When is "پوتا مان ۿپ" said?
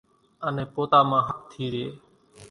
0.73-1.39